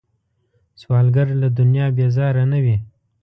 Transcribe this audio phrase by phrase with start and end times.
[0.81, 2.77] سوالګر له دنیا بیزاره نه وي